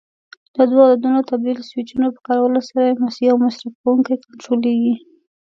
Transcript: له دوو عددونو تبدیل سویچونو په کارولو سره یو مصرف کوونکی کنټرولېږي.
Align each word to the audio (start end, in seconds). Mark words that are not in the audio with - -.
له 0.57 0.63
دوو 0.69 0.81
عددونو 0.89 1.27
تبدیل 1.29 1.59
سویچونو 1.69 2.07
په 2.15 2.19
کارولو 2.27 2.59
سره 2.69 2.81
یو 3.29 3.35
مصرف 3.45 3.73
کوونکی 3.81 4.15
کنټرولېږي. 4.25 4.95